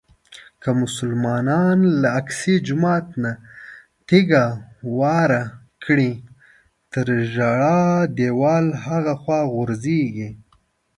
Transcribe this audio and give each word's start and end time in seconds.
که 0.61 0.69
مسلمانان 0.81 1.79
له 2.01 2.09
اقصی 2.19 2.55
جومات 2.67 3.07
نه 3.23 3.33
تیږه 4.07 4.45
واره 4.97 5.43
کړي 5.83 6.11
تر 6.91 7.07
ژړا 7.31 7.81
دیوال 8.17 8.65
هاخوا 8.83 9.39
غورځېږي. 9.53 10.29